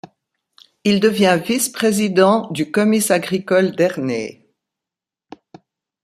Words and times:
Il 0.83 0.99
devient 0.99 1.39
vice-président 1.45 2.49
du 2.49 2.71
comice 2.71 3.11
agricole 3.11 3.75
d'Ernée. 3.75 4.49